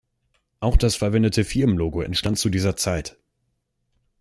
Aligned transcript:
Auch 0.61 0.77
das 0.77 0.95
verwendete 0.95 1.43
Firmenlogo 1.43 2.01
entstand 2.01 2.39
zu 2.39 2.49
dieser 2.49 2.75
Zeit. 2.75 3.19